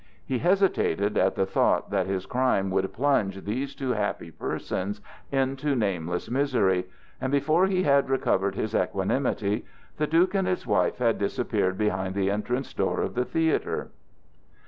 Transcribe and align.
He 0.25 0.39
hesitated 0.39 1.15
at 1.15 1.35
the 1.35 1.45
thought 1.45 1.91
that 1.91 2.07
his 2.07 2.25
crime 2.25 2.71
would 2.71 2.91
plunge 2.91 3.45
these 3.45 3.75
two 3.75 3.91
happy 3.91 4.31
persons 4.31 4.99
into 5.31 5.75
nameless 5.75 6.27
misery, 6.27 6.87
and 7.21 7.31
before 7.31 7.67
he 7.67 7.83
had 7.83 8.09
recovered 8.09 8.55
his 8.55 8.73
equanimity, 8.73 9.63
the 9.97 10.07
Duke 10.07 10.33
and 10.33 10.47
his 10.47 10.65
wife 10.65 10.97
had 10.97 11.19
disappeared 11.19 11.77
behind 11.77 12.15
the 12.15 12.31
entrance 12.31 12.73
door 12.73 12.99
of 13.01 13.13
the 13.13 13.25
theatre. 13.25 13.91